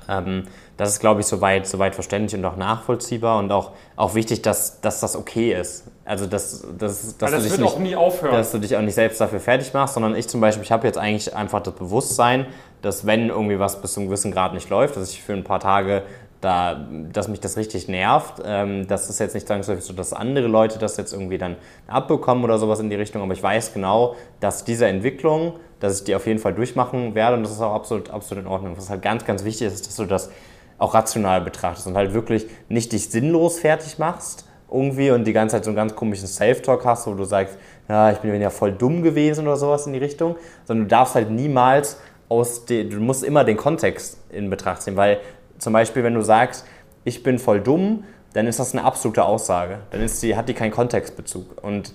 Ähm, 0.09 0.45
das 0.77 0.91
ist, 0.91 1.01
glaube 1.01 1.21
ich, 1.21 1.27
soweit, 1.27 1.67
soweit 1.67 1.95
verständlich 1.95 2.39
und 2.39 2.45
auch 2.47 2.57
nachvollziehbar 2.57 3.39
und 3.39 3.53
auch, 3.53 3.73
auch 3.97 4.15
wichtig, 4.15 4.41
dass, 4.41 4.81
dass 4.81 5.01
das 5.01 5.15
okay 5.15 5.53
ist. 5.53 5.85
Also, 6.07 6.27
dass, 6.27 6.63
dass, 6.79 7.19
dass, 7.19 7.31
das 7.31 7.43
du 7.45 7.51
dich 7.51 7.59
nicht, 7.59 7.79
nie 7.81 7.97
aufhören. 7.97 8.33
dass 8.33 8.51
du 8.51 8.59
dich 8.59 8.75
auch 8.75 8.81
nicht 8.81 8.95
selbst 8.95 9.21
dafür 9.21 9.41
fertig 9.41 9.75
machst, 9.75 9.95
sondern 9.95 10.17
ich 10.17 10.27
zum 10.27 10.41
Beispiel, 10.41 10.65
ich 10.65 10.73
habe 10.73 10.87
jetzt 10.87 10.97
eigentlich 10.97 11.37
einfach 11.37 11.63
das 11.63 11.75
Bewusstsein, 11.75 12.47
dass 12.81 13.05
wenn 13.05 13.29
irgendwie 13.29 13.59
was 13.59 13.83
bis 13.83 13.93
zu 13.93 14.01
einem 14.01 14.09
gewissen 14.09 14.33
Grad 14.33 14.55
nicht 14.55 14.71
läuft, 14.71 14.97
dass 14.97 15.11
ich 15.11 15.23
für 15.23 15.35
ein 15.35 15.45
paar 15.45 15.61
Tage 15.61 16.03
da, 16.41 16.89
dass 17.13 17.29
mich 17.29 17.41
das 17.41 17.57
richtig 17.57 17.89
nervt. 17.89 18.43
Ähm, 18.45 18.87
das 18.87 19.11
ist 19.11 19.19
jetzt 19.19 19.35
nicht 19.35 19.47
zwangsläufig 19.47 19.85
so, 19.85 19.93
dass 19.93 20.13
andere 20.13 20.47
Leute 20.47 20.79
das 20.79 20.97
jetzt 20.97 21.13
irgendwie 21.13 21.39
dann 21.39 21.57
abbekommen 21.87 22.45
oder 22.45 22.59
sowas 22.59 22.81
in 22.81 22.89
die 22.89 22.97
Richtung, 22.97 23.23
aber 23.23 23.33
ich 23.33 23.43
weiß 23.43 23.75
genau, 23.75 24.17
dass 24.41 24.65
diese 24.65 24.87
Entwicklung, 24.87 25.55
dass 25.81 25.99
ich 25.99 26.05
die 26.05 26.15
auf 26.15 26.27
jeden 26.27 26.39
Fall 26.39 26.55
durchmachen 26.55 27.15
werde 27.15 27.37
und 27.37 27.43
das 27.43 27.53
ist 27.53 27.61
auch 27.61 27.75
absolut, 27.75 28.11
absolut 28.11 28.45
in 28.45 28.51
Ordnung. 28.51 28.77
Was 28.77 28.91
halt 28.91 29.03
ganz, 29.03 29.25
ganz 29.25 29.45
wichtig 29.45 29.67
ist, 29.67 29.87
dass 29.87 29.97
du 29.97 30.07
das 30.07 30.31
auch 30.79 30.95
rational 30.95 31.43
betrachtest 31.43 31.87
und 31.87 31.97
halt 31.97 32.15
wirklich 32.15 32.47
nicht 32.69 32.93
dich 32.93 33.11
sinnlos 33.11 33.59
fertig 33.59 33.99
machst 33.99 34.47
irgendwie 34.71 35.11
und 35.11 35.25
die 35.25 35.33
ganze 35.33 35.57
Zeit 35.57 35.65
so 35.65 35.71
einen 35.71 35.77
ganz 35.77 35.95
komischen 35.95 36.27
Self-Talk 36.27 36.85
hast, 36.85 37.07
wo 37.07 37.15
du 37.15 37.25
sagst, 37.25 37.59
ja, 37.89 38.13
ich 38.13 38.19
bin 38.19 38.41
ja 38.41 38.51
voll 38.51 38.73
dumm 38.73 39.03
gewesen 39.03 39.47
oder 39.47 39.57
sowas 39.57 39.87
in 39.87 39.93
die 39.93 39.99
Richtung, 39.99 40.37
sondern 40.65 40.85
du 40.85 40.89
darfst 40.89 41.17
halt 41.17 41.31
niemals 41.31 41.99
aus 42.29 42.65
dem, 42.65 42.89
du 42.89 43.01
musst 43.01 43.25
immer 43.25 43.45
den 43.45 43.57
Kontext 43.57 44.19
in 44.31 44.49
Betracht 44.49 44.83
ziehen, 44.83 44.97
weil 44.97 45.19
zum 45.61 45.73
Beispiel, 45.73 46.03
wenn 46.03 46.15
du 46.15 46.23
sagst, 46.23 46.67
ich 47.05 47.23
bin 47.23 47.39
voll 47.39 47.61
dumm, 47.61 48.05
dann 48.33 48.47
ist 48.47 48.59
das 48.59 48.73
eine 48.73 48.85
absolute 48.85 49.25
Aussage. 49.25 49.79
Dann 49.91 50.01
ist 50.01 50.23
die, 50.23 50.37
hat 50.37 50.49
die 50.49 50.55
keinen 50.55 50.71
Kontextbezug. 50.71 51.63
Und 51.63 51.93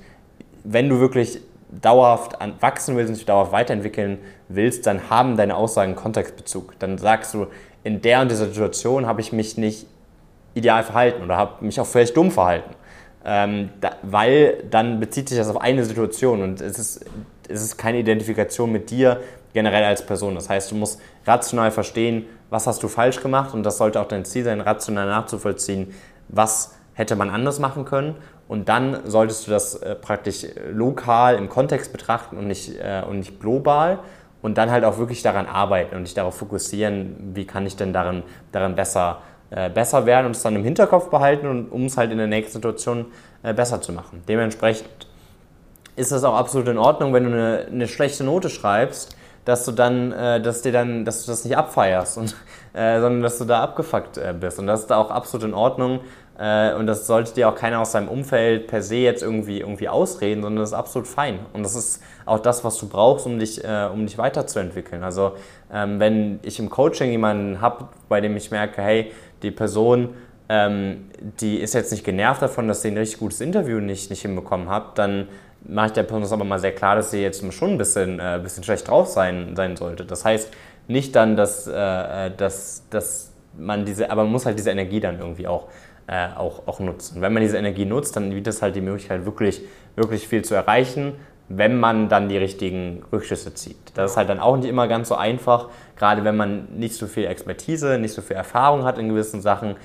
wenn 0.63 0.89
du 0.89 0.99
wirklich 0.99 1.39
dauerhaft 1.69 2.37
wachsen 2.61 2.95
willst 2.95 3.09
und 3.09 3.17
dich 3.17 3.25
dauerhaft 3.25 3.51
weiterentwickeln 3.51 4.19
willst, 4.47 4.85
dann 4.85 5.09
haben 5.09 5.35
deine 5.35 5.55
Aussagen 5.55 5.95
Kontextbezug. 5.95 6.79
Dann 6.79 6.97
sagst 6.97 7.33
du, 7.33 7.47
in 7.83 8.01
der 8.01 8.21
und 8.21 8.31
dieser 8.31 8.47
Situation 8.47 9.05
habe 9.05 9.21
ich 9.21 9.31
mich 9.31 9.57
nicht 9.57 9.87
ideal 10.53 10.83
verhalten 10.83 11.23
oder 11.23 11.37
habe 11.37 11.65
mich 11.65 11.79
auch 11.79 11.85
vielleicht 11.85 12.15
dumm 12.15 12.31
verhalten. 12.31 12.71
ähm, 13.25 13.69
da, 13.81 13.95
weil 14.03 14.63
dann 14.69 14.99
bezieht 14.99 15.29
sich 15.29 15.37
das 15.37 15.49
auf 15.49 15.59
eine 15.59 15.83
Situation 15.83 16.43
und 16.43 16.61
es 16.61 16.77
ist, 16.77 17.05
es 17.49 17.61
ist 17.63 17.77
keine 17.77 17.99
Identifikation 17.99 18.71
mit 18.71 18.91
dir 18.91 19.21
generell 19.55 19.85
als 19.85 20.05
Person. 20.05 20.35
Das 20.35 20.49
heißt, 20.49 20.69
du 20.69 20.75
musst 20.75 21.01
rational 21.25 21.71
verstehen, 21.71 22.25
was 22.49 22.67
hast 22.67 22.83
du 22.83 22.89
falsch 22.89 23.21
gemacht 23.21 23.53
und 23.53 23.63
das 23.63 23.77
sollte 23.77 23.99
auch 24.01 24.07
dein 24.07 24.25
Ziel 24.25 24.43
sein, 24.43 24.61
rational 24.61 25.07
nachzuvollziehen, 25.07 25.93
was 26.27 26.75
hätte 26.93 27.15
man 27.15 27.29
anders 27.29 27.57
machen 27.59 27.85
können 27.85 28.15
und 28.47 28.69
dann 28.69 28.99
solltest 29.05 29.47
du 29.47 29.51
das 29.51 29.75
äh, 29.75 29.95
praktisch 29.95 30.45
lokal 30.71 31.35
im 31.35 31.49
Kontext 31.49 31.91
betrachten 31.91 32.37
und 32.37 32.47
nicht, 32.47 32.77
äh, 32.77 33.01
und 33.07 33.19
nicht 33.19 33.39
global 33.39 33.99
und 34.41 34.57
dann 34.57 34.69
halt 34.69 34.83
auch 34.83 34.97
wirklich 34.97 35.23
daran 35.23 35.47
arbeiten 35.47 35.95
und 35.95 36.03
dich 36.03 36.13
darauf 36.13 36.37
fokussieren, 36.37 37.31
wie 37.33 37.45
kann 37.45 37.65
ich 37.65 37.77
denn 37.77 37.93
darin, 37.93 38.23
darin 38.51 38.75
besser, 38.75 39.21
äh, 39.51 39.69
besser 39.69 40.05
werden 40.05 40.27
und 40.27 40.35
es 40.35 40.43
dann 40.43 40.55
im 40.55 40.63
Hinterkopf 40.65 41.09
behalten, 41.09 41.69
um 41.69 41.85
es 41.85 41.95
halt 41.95 42.11
in 42.11 42.17
der 42.17 42.27
nächsten 42.27 42.53
Situation 42.53 43.05
äh, 43.41 43.53
besser 43.53 43.81
zu 43.81 43.93
machen. 43.93 44.21
Dementsprechend 44.27 44.89
ist 45.95 46.11
es 46.11 46.25
auch 46.25 46.35
absolut 46.35 46.67
in 46.67 46.77
Ordnung, 46.77 47.13
wenn 47.13 47.23
du 47.23 47.31
eine, 47.31 47.67
eine 47.71 47.87
schlechte 47.87 48.25
Note 48.25 48.49
schreibst, 48.49 49.15
dass 49.45 49.63
du 49.65 49.71
dann, 49.71 50.11
äh, 50.11 50.41
dass 50.41 50.61
dir 50.61 50.71
dann, 50.71 51.05
dass 51.05 51.25
du 51.25 51.31
das 51.31 51.45
nicht 51.45 51.55
abfeierst 51.55 52.17
und, 52.17 52.35
äh, 52.73 52.99
sondern 52.99 53.21
dass 53.21 53.37
du 53.37 53.45
da 53.45 53.61
abgefuckt 53.61 54.17
äh, 54.17 54.33
bist. 54.37 54.59
Und 54.59 54.67
das 54.67 54.81
ist 54.81 54.91
da 54.91 54.97
auch 54.97 55.11
absolut 55.11 55.47
in 55.47 55.53
Ordnung. 55.53 56.01
Äh, 56.37 56.73
und 56.73 56.87
das 56.87 57.07
sollte 57.07 57.33
dir 57.33 57.47
auch 57.47 57.55
keiner 57.55 57.79
aus 57.79 57.93
deinem 57.93 58.09
Umfeld 58.09 58.67
per 58.67 58.81
se 58.81 58.95
jetzt 58.95 59.23
irgendwie, 59.23 59.61
irgendwie 59.61 59.87
ausreden, 59.87 60.41
sondern 60.41 60.61
das 60.61 60.71
ist 60.71 60.75
absolut 60.75 61.07
fein. 61.07 61.39
Und 61.53 61.63
das 61.63 61.75
ist 61.75 62.03
auch 62.25 62.39
das, 62.39 62.63
was 62.63 62.77
du 62.77 62.89
brauchst, 62.89 63.25
um 63.25 63.39
dich, 63.39 63.63
äh, 63.63 63.87
um 63.91 64.05
dich 64.05 64.17
weiterzuentwickeln. 64.17 65.03
Also 65.03 65.33
ähm, 65.71 65.99
wenn 65.99 66.39
ich 66.43 66.59
im 66.59 66.69
Coaching 66.69 67.11
jemanden 67.11 67.61
habe, 67.61 67.87
bei 68.09 68.19
dem 68.19 68.35
ich 68.35 68.51
merke, 68.51 68.81
hey, 68.81 69.11
die 69.43 69.51
Person, 69.51 70.09
ähm, 70.49 71.09
die 71.39 71.57
ist 71.59 71.73
jetzt 71.73 71.91
nicht 71.91 72.03
genervt 72.03 72.41
davon, 72.41 72.67
dass 72.67 72.81
sie 72.81 72.89
ein 72.89 72.97
richtig 72.97 73.19
gutes 73.19 73.39
Interview 73.41 73.79
nicht, 73.79 74.09
nicht 74.09 74.21
hinbekommen 74.21 74.69
hat, 74.69 74.97
dann 74.97 75.27
mache 75.67 75.87
ich 75.87 75.93
der 75.93 76.03
Person 76.03 76.21
das 76.21 76.31
aber 76.31 76.43
mal 76.43 76.59
sehr 76.59 76.73
klar, 76.73 76.95
dass 76.95 77.11
sie 77.11 77.21
jetzt 77.21 77.43
schon 77.53 77.71
ein 77.71 77.77
bisschen, 77.77 78.19
äh, 78.19 78.39
bisschen 78.41 78.63
schlecht 78.63 78.87
drauf 78.87 79.07
sein, 79.07 79.55
sein 79.55 79.75
sollte. 79.75 80.05
Das 80.05 80.25
heißt 80.25 80.51
nicht 80.87 81.15
dann, 81.15 81.35
dass, 81.35 81.67
äh, 81.67 82.31
dass, 82.35 82.83
dass 82.89 83.31
man 83.57 83.85
diese, 83.85 84.11
aber 84.11 84.23
man 84.23 84.31
muss 84.31 84.45
halt 84.45 84.57
diese 84.57 84.71
Energie 84.71 84.99
dann 84.99 85.19
irgendwie 85.19 85.47
auch 85.47 85.67
äh, 86.07 86.27
auch, 86.35 86.67
auch 86.67 86.79
nutzen. 86.79 87.21
wenn 87.21 87.33
man 87.33 87.41
diese 87.41 87.57
Energie 87.57 87.85
nutzt, 87.85 88.15
dann 88.15 88.29
bietet 88.29 88.47
es 88.53 88.61
halt 88.61 88.75
die 88.75 88.81
Möglichkeit, 88.81 89.25
wirklich, 89.25 89.61
wirklich 89.95 90.27
viel 90.27 90.43
zu 90.43 90.53
erreichen, 90.53 91.13
wenn 91.49 91.79
man 91.79 92.09
dann 92.09 92.29
die 92.29 92.37
richtigen 92.37 93.03
Rückschlüsse 93.11 93.53
zieht. 93.53 93.77
Das 93.95 94.11
ist 94.11 94.17
halt 94.17 94.29
dann 94.29 94.39
auch 94.39 94.55
nicht 94.57 94.69
immer 94.69 94.87
ganz 94.87 95.09
so 95.09 95.15
einfach, 95.15 95.69
gerade 95.95 96.23
wenn 96.23 96.35
man 96.35 96.67
nicht 96.77 96.95
so 96.95 97.07
viel 97.07 97.25
Expertise, 97.25 97.97
nicht 97.97 98.13
so 98.13 98.21
viel 98.21 98.35
Erfahrung 98.35 98.83
hat 98.83 98.97
in 98.97 99.09
gewissen 99.09 99.41
Sachen, 99.41 99.75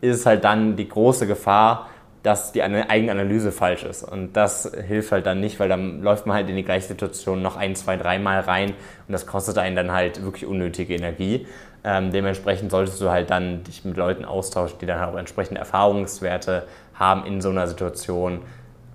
ist 0.00 0.16
es 0.16 0.26
halt 0.26 0.44
dann 0.44 0.76
die 0.76 0.88
große 0.88 1.26
Gefahr, 1.26 1.88
dass 2.22 2.52
die 2.52 2.62
Eigenanalyse 2.62 3.50
falsch 3.50 3.84
ist. 3.84 4.02
Und 4.02 4.34
das 4.34 4.70
hilft 4.86 5.12
halt 5.12 5.26
dann 5.26 5.40
nicht, 5.40 5.58
weil 5.58 5.68
dann 5.68 6.02
läuft 6.02 6.26
man 6.26 6.36
halt 6.36 6.48
in 6.50 6.56
die 6.56 6.64
gleiche 6.64 6.88
Situation 6.88 7.40
noch 7.40 7.56
ein, 7.56 7.74
zwei, 7.74 7.96
dreimal 7.96 8.40
rein 8.40 8.70
und 8.70 9.12
das 9.12 9.26
kostet 9.26 9.56
einen 9.58 9.76
dann 9.76 9.92
halt 9.92 10.22
wirklich 10.22 10.46
unnötige 10.46 10.94
Energie. 10.94 11.46
Ähm, 11.82 12.10
dementsprechend 12.12 12.70
solltest 12.70 13.00
du 13.00 13.10
halt 13.10 13.30
dann 13.30 13.64
dich 13.64 13.84
mit 13.86 13.96
Leuten 13.96 14.26
austauschen, 14.26 14.78
die 14.80 14.86
dann 14.86 15.02
auch 15.02 15.16
entsprechende 15.16 15.60
Erfahrungswerte 15.60 16.64
haben 16.94 17.24
in 17.24 17.40
so 17.40 17.48
einer 17.48 17.66
Situation. 17.66 18.40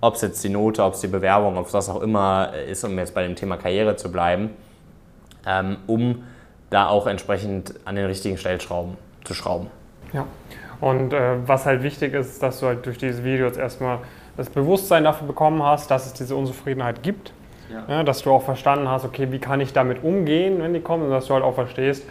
Ob 0.00 0.14
es 0.14 0.20
jetzt 0.20 0.44
die 0.44 0.50
Note, 0.50 0.84
ob 0.84 0.94
es 0.94 1.00
die 1.00 1.08
Bewerbung, 1.08 1.56
ob 1.56 1.66
es 1.66 1.74
was 1.74 1.88
auch 1.88 2.00
immer 2.00 2.52
ist, 2.54 2.84
um 2.84 2.96
jetzt 2.96 3.12
bei 3.12 3.24
dem 3.24 3.34
Thema 3.34 3.56
Karriere 3.56 3.96
zu 3.96 4.12
bleiben, 4.12 4.50
ähm, 5.44 5.78
um 5.88 6.22
da 6.70 6.86
auch 6.86 7.08
entsprechend 7.08 7.74
an 7.84 7.96
den 7.96 8.06
richtigen 8.06 8.38
Stellschrauben 8.38 8.96
zu 9.24 9.34
schrauben. 9.34 9.68
Ja, 10.12 10.26
und 10.80 11.12
äh, 11.12 11.36
was 11.46 11.66
halt 11.66 11.82
wichtig 11.82 12.14
ist, 12.14 12.42
dass 12.42 12.60
du 12.60 12.66
halt 12.66 12.86
durch 12.86 12.98
dieses 12.98 13.24
Video 13.24 13.46
jetzt 13.46 13.58
erstmal 13.58 13.98
das 14.36 14.50
Bewusstsein 14.50 15.04
dafür 15.04 15.26
bekommen 15.26 15.62
hast, 15.62 15.90
dass 15.90 16.06
es 16.06 16.12
diese 16.12 16.36
Unzufriedenheit 16.36 17.02
gibt. 17.02 17.32
Ja. 17.70 17.96
Ja, 17.96 18.02
dass 18.04 18.22
du 18.22 18.30
auch 18.30 18.42
verstanden 18.42 18.88
hast, 18.88 19.04
okay, 19.04 19.28
wie 19.30 19.38
kann 19.38 19.60
ich 19.60 19.72
damit 19.72 20.04
umgehen, 20.04 20.62
wenn 20.62 20.72
die 20.72 20.80
kommen, 20.80 21.04
und 21.04 21.10
dass 21.10 21.26
du 21.26 21.34
halt 21.34 21.42
auch 21.42 21.54
verstehst, 21.54 22.04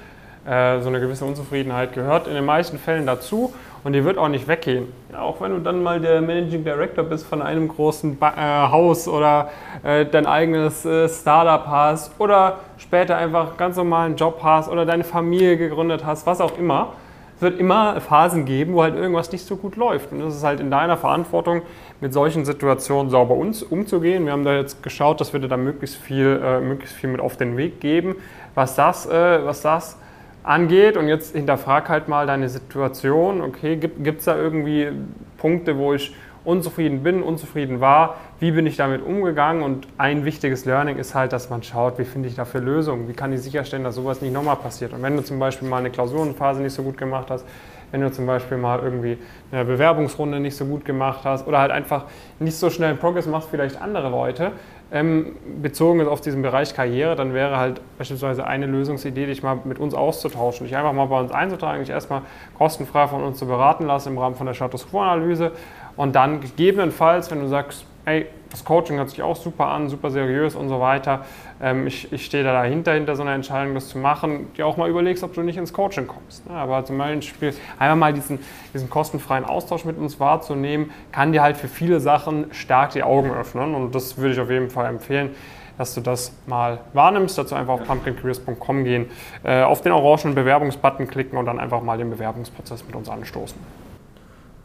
äh, 0.45 0.79
so 0.81 0.89
eine 0.89 0.99
gewisse 0.99 1.25
Unzufriedenheit 1.25 1.93
gehört 1.93 2.27
in 2.27 2.33
den 2.33 2.45
meisten 2.45 2.77
Fällen 2.77 3.05
dazu 3.05 3.53
und 3.83 3.93
die 3.93 4.03
wird 4.03 4.17
auch 4.17 4.27
nicht 4.27 4.47
weggehen. 4.47 4.91
Ja, 5.11 5.21
auch 5.21 5.39
wenn 5.41 5.51
du 5.51 5.59
dann 5.59 5.81
mal 5.81 5.99
der 6.01 6.21
Managing 6.21 6.63
Director 6.63 7.03
bist 7.03 7.25
von 7.25 7.41
einem 7.41 7.67
großen 7.67 8.17
ba 8.17 8.33
äh, 8.35 8.71
Haus 8.71 9.07
oder 9.07 9.49
äh, 9.83 10.05
dein 10.05 10.25
eigenes 10.25 10.85
äh, 10.85 11.07
Startup 11.07 11.65
hast 11.67 12.19
oder 12.19 12.57
später 12.77 13.15
einfach 13.15 13.57
ganz 13.57 13.77
normalen 13.77 14.15
Job 14.17 14.39
hast 14.43 14.69
oder 14.69 14.85
deine 14.85 15.03
Familie 15.03 15.57
gegründet 15.57 16.05
hast, 16.05 16.27
was 16.27 16.41
auch 16.41 16.57
immer. 16.57 16.93
Es 17.35 17.41
wird 17.41 17.59
immer 17.59 17.99
Phasen 17.99 18.45
geben, 18.45 18.73
wo 18.73 18.83
halt 18.83 18.95
irgendwas 18.95 19.31
nicht 19.31 19.45
so 19.45 19.57
gut 19.57 19.75
läuft. 19.75 20.11
Und 20.11 20.21
es 20.21 20.35
ist 20.35 20.43
halt 20.43 20.59
in 20.61 20.71
deiner 20.71 20.95
Verantwortung, 20.95 21.63
mit 21.99 22.13
solchen 22.13 22.45
Situationen 22.45 23.09
sauber 23.09 23.35
uns 23.35 23.61
umzugehen. 23.61 24.25
Wir 24.25 24.31
haben 24.31 24.45
da 24.45 24.55
jetzt 24.55 24.83
geschaut, 24.83 25.19
dass 25.19 25.33
wir 25.33 25.39
dir 25.39 25.47
da 25.47 25.57
möglichst 25.57 25.97
viel, 25.97 26.41
äh, 26.41 26.61
möglichst 26.61 26.95
viel 26.95 27.09
mit 27.09 27.19
auf 27.19 27.35
den 27.35 27.57
Weg 27.57 27.79
geben, 27.81 28.15
was 28.53 28.75
das, 28.75 29.05
äh, 29.05 29.45
was 29.45 29.61
das 29.61 29.97
angeht 30.43 30.95
und 30.95 31.07
jetzt 31.07 31.35
hinterfrag 31.35 31.89
halt 31.89 32.07
mal 32.07 32.27
deine 32.27 32.49
Situation. 32.49 33.41
Okay, 33.41 33.77
gibt 33.77 34.19
es 34.19 34.25
da 34.25 34.37
irgendwie 34.37 34.89
Punkte, 35.37 35.77
wo 35.77 35.93
ich 35.93 36.15
unzufrieden 36.45 37.03
bin, 37.03 37.21
unzufrieden 37.21 37.81
war? 37.81 38.15
Wie 38.39 38.51
bin 38.51 38.65
ich 38.67 38.77
damit 38.77 39.05
umgegangen? 39.05 39.63
Und 39.63 39.87
ein 39.97 40.23
wichtiges 40.23 40.65
Learning 40.65 40.97
ist 40.97 41.15
halt, 41.15 41.33
dass 41.33 41.49
man 41.49 41.63
schaut, 41.63 41.99
wie 41.99 42.05
finde 42.05 42.29
ich 42.29 42.35
dafür 42.35 42.61
Lösungen? 42.61 43.07
Wie 43.07 43.13
kann 43.13 43.33
ich 43.33 43.41
sicherstellen, 43.41 43.83
dass 43.83 43.95
sowas 43.95 44.21
nicht 44.21 44.33
nochmal 44.33 44.55
passiert? 44.55 44.93
Und 44.93 45.01
wenn 45.01 45.17
du 45.17 45.23
zum 45.23 45.39
Beispiel 45.39 45.67
mal 45.67 45.79
eine 45.79 45.89
Klausurenphase 45.89 46.61
nicht 46.61 46.73
so 46.73 46.83
gut 46.83 46.97
gemacht 46.97 47.29
hast, 47.29 47.45
wenn 47.91 48.01
du 48.01 48.11
zum 48.11 48.25
Beispiel 48.25 48.57
mal 48.57 48.79
irgendwie 48.79 49.17
eine 49.51 49.63
Bewerbungsrunde 49.63 50.39
nicht 50.39 50.55
so 50.57 50.65
gut 50.65 50.85
gemacht 50.85 51.21
hast 51.23 51.47
oder 51.47 51.59
halt 51.59 51.71
einfach 51.71 52.05
nicht 52.39 52.57
so 52.57 52.69
schnell 52.69 52.95
Progress 52.95 53.25
machst, 53.25 53.49
vielleicht 53.49 53.81
andere 53.81 54.09
Leute, 54.09 54.51
ähm, 54.91 55.35
bezogen 55.61 56.05
auf 56.07 56.21
diesen 56.21 56.41
Bereich 56.41 56.75
Karriere, 56.75 57.15
dann 57.15 57.33
wäre 57.33 57.57
halt 57.57 57.81
beispielsweise 57.97 58.45
eine 58.45 58.65
Lösungsidee, 58.65 59.25
dich 59.25 59.41
mal 59.41 59.59
mit 59.63 59.79
uns 59.79 59.93
auszutauschen, 59.93 60.67
dich 60.67 60.75
einfach 60.75 60.93
mal 60.93 61.05
bei 61.05 61.19
uns 61.19 61.31
einzutragen, 61.31 61.79
dich 61.79 61.89
erstmal 61.89 62.21
kostenfrei 62.57 63.07
von 63.07 63.23
uns 63.23 63.39
zu 63.39 63.47
beraten 63.47 63.85
lassen 63.85 64.09
im 64.09 64.17
Rahmen 64.17 64.35
von 64.35 64.45
der 64.45 64.53
Status 64.53 64.87
Quo-Analyse 64.89 65.53
und 65.97 66.15
dann 66.15 66.41
gegebenenfalls, 66.41 67.31
wenn 67.31 67.39
du 67.39 67.47
sagst, 67.47 67.85
hey, 68.05 68.27
das 68.51 68.63
Coaching 68.63 68.97
hört 68.97 69.09
sich 69.09 69.21
auch 69.21 69.35
super 69.35 69.67
an, 69.67 69.89
super 69.89 70.11
seriös 70.11 70.55
und 70.55 70.69
so 70.69 70.79
weiter. 70.79 71.25
Ähm, 71.61 71.87
ich, 71.87 72.11
ich 72.13 72.25
stehe 72.25 72.43
da 72.43 72.53
dahinter, 72.53 72.93
hinter 72.93 73.15
so 73.15 73.23
einer 73.23 73.33
Entscheidung, 73.33 73.73
das 73.73 73.89
zu 73.89 73.97
machen, 73.97 74.53
dir 74.53 74.65
auch 74.65 74.77
mal 74.77 74.89
überlegst, 74.89 75.23
ob 75.23 75.33
du 75.33 75.41
nicht 75.41 75.57
ins 75.57 75.73
Coaching 75.73 76.07
kommst. 76.07 76.47
Ne? 76.47 76.55
Aber 76.55 76.85
zum 76.85 76.97
Beispiel 76.97 77.53
einmal 77.79 77.95
mal 77.97 78.13
diesen, 78.13 78.39
diesen 78.73 78.89
kostenfreien 78.89 79.43
Austausch 79.43 79.83
mit 79.83 79.97
uns 79.97 80.19
wahrzunehmen, 80.19 80.91
kann 81.11 81.31
dir 81.31 81.41
halt 81.41 81.57
für 81.57 81.67
viele 81.67 81.99
Sachen 81.99 82.53
stark 82.53 82.91
die 82.91 83.03
Augen 83.03 83.31
öffnen 83.31 83.75
und 83.75 83.93
das 83.93 84.17
würde 84.17 84.33
ich 84.33 84.39
auf 84.39 84.49
jeden 84.49 84.69
Fall 84.69 84.85
empfehlen 84.85 85.31
dass 85.77 85.93
du 85.93 85.99
das 85.99 86.31
mal 86.47 86.79
wahrnimmst. 86.93 87.37
Dazu 87.37 87.53
einfach 87.53 87.73
auf 87.73 87.83
pumpkincareers.com 87.83 88.85
gehen, 88.85 89.07
äh, 89.43 89.61
auf 89.61 89.81
den 89.81 89.91
orangen 89.91 90.33
Bewerbungsbutton 90.33 91.05
klicken 91.05 91.37
und 91.37 91.47
dann 91.47 91.59
einfach 91.59 91.81
mal 91.81 91.97
den 91.97 92.09
Bewerbungsprozess 92.09 92.85
mit 92.85 92.95
uns 92.95 93.09
anstoßen. 93.09 93.59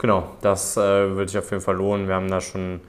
Genau, 0.01 0.31
das 0.41 0.77
äh, 0.77 0.79
würde 0.79 1.27
sich 1.27 1.37
auf 1.37 1.51
jeden 1.51 1.61
Fall 1.61 1.75
lohnen. 1.75 2.07
Wir 2.07 2.15
haben 2.15 2.31
da 2.31 2.41
schon 2.41 2.81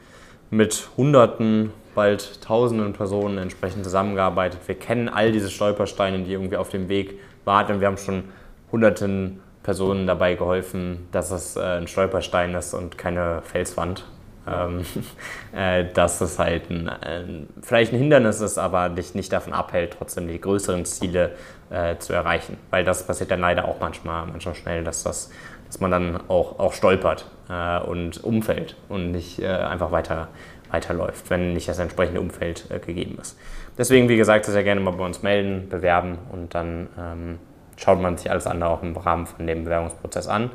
mit 0.50 0.88
Hunderten, 0.97 1.71
bald 1.95 2.40
Tausenden 2.40 2.95
Personen 2.95 3.37
entsprechend 3.37 3.85
zusammengearbeitet. 3.85 4.61
Wir 4.66 4.76
kennen 4.76 5.11
all 5.11 5.31
diese 5.31 5.50
Stolpersteine, 5.50 6.21
die 6.21 6.33
irgendwie 6.33 6.57
auf 6.57 6.71
dem 6.71 6.88
Weg 6.88 7.19
warten. 7.45 7.81
Wir 7.81 7.88
haben 7.88 7.99
schon 7.99 8.25
Hunderten 8.73 9.42
Personen 9.62 10.07
dabei 10.07 10.37
geholfen, 10.37 11.07
dass 11.12 11.33
es 11.33 11.54
äh, 11.57 11.61
ein 11.61 11.87
Stolperstein 11.87 12.54
ist 12.54 12.73
und 12.73 12.97
keine 12.97 13.42
Felswand. 13.42 14.07
Ähm, 14.49 14.87
äh, 15.54 15.85
dass 15.92 16.19
es 16.23 16.38
halt 16.38 16.71
ein, 16.71 16.88
ein, 16.88 17.47
vielleicht 17.61 17.92
ein 17.92 17.99
Hindernis 17.99 18.40
ist, 18.40 18.57
aber 18.57 18.88
dich 18.88 19.14
nicht 19.14 19.31
davon 19.35 19.52
abhält, 19.52 19.97
trotzdem 19.99 20.28
die 20.28 20.40
größeren 20.40 20.87
Ziele 20.87 21.33
äh, 21.69 21.99
zu 21.99 22.14
erreichen. 22.14 22.57
Weil 22.71 22.85
das 22.85 23.07
passiert 23.07 23.31
dann 23.31 23.40
leider 23.40 23.66
auch 23.66 23.81
manchmal, 23.81 24.26
manchmal 24.26 24.54
schnell, 24.54 24.83
dass, 24.83 25.02
das, 25.02 25.31
dass 25.73 25.81
man 25.81 25.91
dann 25.91 26.21
auch, 26.29 26.59
auch 26.59 26.75
stolpert 26.75 27.25
äh, 27.49 27.81
und 27.81 28.23
umfällt 28.23 28.76
und 28.91 29.11
nicht 29.11 29.38
äh, 29.38 29.47
einfach 29.47 29.91
weiter, 29.91 30.29
weiterläuft, 30.71 31.31
wenn 31.31 31.55
nicht 31.55 31.67
das 31.67 31.79
entsprechende 31.79 32.21
Umfeld 32.21 32.67
äh, 32.71 32.79
gegeben 32.79 33.17
ist. 33.19 33.38
Deswegen, 33.79 34.11
wie 34.11 34.19
gesagt, 34.19 34.45
sehr 34.45 34.64
gerne 34.64 34.83
mal 34.83 34.91
bei 34.91 35.07
uns 35.07 35.23
melden, 35.23 35.71
bewerben 35.71 36.19
und 36.31 36.55
dann 36.55 36.88
ähm, 36.99 37.38
schaut 37.79 38.02
man 38.02 38.19
sich 38.19 38.31
alles 38.31 38.47
andere 38.47 38.69
auch 38.69 38.83
im 38.83 38.95
Rahmen 38.95 39.26
von 39.26 39.47
dem 39.47 39.64
Bewerbungsprozess 39.64 40.29
an. 40.29 40.50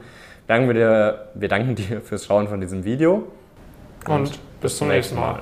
Danken 0.46 0.68
wir, 0.68 0.76
dir, 0.76 1.28
wir 1.34 1.48
danken 1.48 1.74
dir 1.76 2.00
fürs 2.02 2.28
Schauen 2.28 2.48
von 2.48 2.62
diesem 2.62 2.84
Video. 2.84 3.28
Und, 4.06 4.14
und 4.14 4.62
bis 4.62 4.78
zum 4.78 4.90
nächsten 4.90 5.16
Mal. 5.16 5.40